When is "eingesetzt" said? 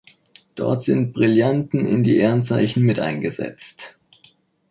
2.99-3.99